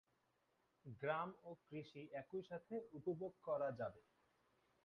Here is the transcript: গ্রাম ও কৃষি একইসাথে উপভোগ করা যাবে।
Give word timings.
গ্রাম 0.85 1.29
ও 1.43 1.51
কৃষি 1.65 2.03
একইসাথে 2.13 2.75
উপভোগ 2.93 3.33
করা 3.43 3.69
যাবে। 3.71 4.01